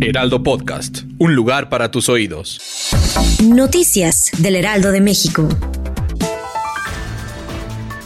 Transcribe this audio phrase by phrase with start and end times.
[0.00, 2.90] Heraldo Podcast, un lugar para tus oídos.
[3.44, 5.48] Noticias del Heraldo de México.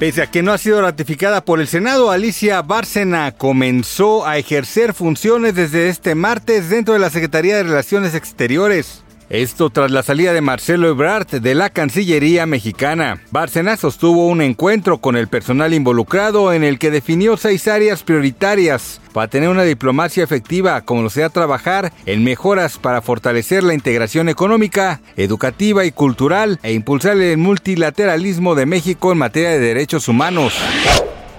[0.00, 4.92] Pese a que no ha sido ratificada por el Senado, Alicia Bárcena comenzó a ejercer
[4.92, 9.04] funciones desde este martes dentro de la Secretaría de Relaciones Exteriores.
[9.28, 13.20] Esto tras la salida de Marcelo Ebrard de la Cancillería mexicana.
[13.32, 19.00] Bárcena sostuvo un encuentro con el personal involucrado en el que definió seis áreas prioritarias
[19.12, 24.28] para tener una diplomacia efectiva, como lo sea trabajar en mejoras para fortalecer la integración
[24.28, 30.54] económica, educativa y cultural e impulsar el multilateralismo de México en materia de derechos humanos.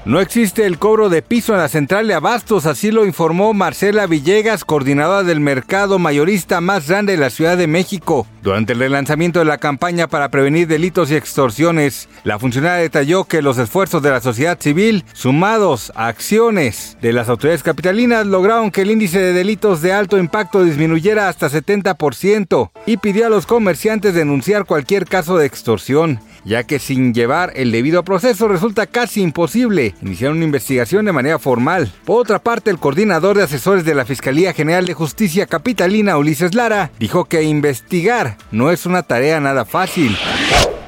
[0.08, 4.08] No existe el cobro de piso en la central de abastos, así lo informó Marcela
[4.08, 8.26] Villegas, coordinadora del mercado mayorista más grande de la Ciudad de México.
[8.48, 13.42] Durante el relanzamiento de la campaña para prevenir delitos y extorsiones, la funcionaria detalló que
[13.42, 18.84] los esfuerzos de la sociedad civil, sumados a acciones de las autoridades capitalinas, lograron que
[18.84, 24.14] el índice de delitos de alto impacto disminuyera hasta 70% y pidió a los comerciantes
[24.14, 29.94] denunciar cualquier caso de extorsión ya que sin llevar el debido proceso resulta casi imposible
[30.02, 31.92] iniciar una investigación de manera formal.
[32.06, 36.56] Por otra parte, el coordinador de asesores de la Fiscalía General de Justicia Capitalina, Ulises
[36.56, 40.18] Lara, dijo que investigar no es una tarea nada fácil.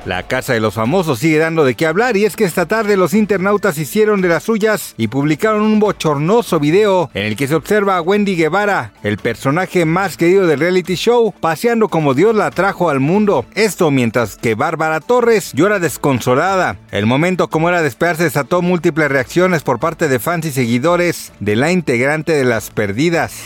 [0.05, 2.95] La Casa de los Famosos sigue dando de qué hablar y es que esta tarde
[2.95, 7.55] los internautas hicieron de las suyas y publicaron un bochornoso video en el que se
[7.55, 12.49] observa a Wendy Guevara, el personaje más querido del reality show, paseando como Dios la
[12.49, 13.45] trajo al mundo.
[13.55, 16.77] Esto mientras que Bárbara Torres llora desconsolada.
[16.91, 21.33] El momento como era de esperarse desató múltiples reacciones por parte de fans y seguidores
[21.39, 23.43] de la integrante de Las Perdidas.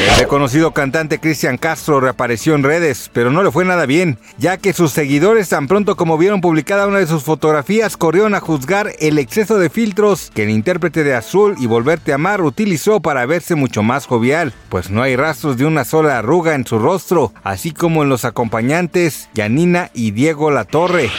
[0.00, 4.56] El reconocido cantante Cristian Castro reapareció en redes, pero no le fue nada bien, ya
[4.56, 8.92] que sus seguidores tan pronto como vieron publicada una de sus fotografías, corrieron a juzgar
[8.98, 13.26] el exceso de filtros que el intérprete de Azul y Volverte a Amar utilizó para
[13.26, 17.32] verse mucho más jovial, pues no hay rastros de una sola arruga en su rostro,
[17.44, 21.10] así como en los acompañantes Yanina y Diego Latorre.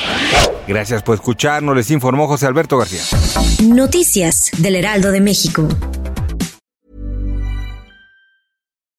[0.67, 3.01] Gracias por escucharnos, les informó José Alberto García.
[3.63, 5.67] Noticias del Heraldo de México.